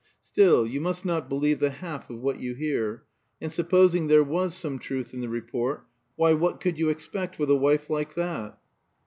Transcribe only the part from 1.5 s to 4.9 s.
the half of what you hear; and supposing there was some